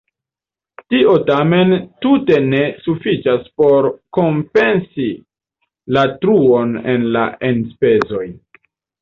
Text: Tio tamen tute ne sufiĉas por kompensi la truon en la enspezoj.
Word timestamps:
Tio 0.93 1.11
tamen 1.25 1.75
tute 2.05 2.39
ne 2.45 2.61
sufiĉas 2.85 3.43
por 3.63 3.89
kompensi 4.19 5.07
la 5.99 6.07
truon 6.25 6.75
en 6.97 7.07
la 7.19 7.29
enspezoj. 7.53 8.27